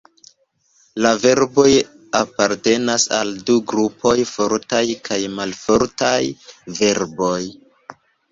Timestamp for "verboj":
1.25-1.65, 6.81-7.39